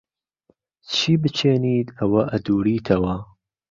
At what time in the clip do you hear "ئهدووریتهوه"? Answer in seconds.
2.31-3.15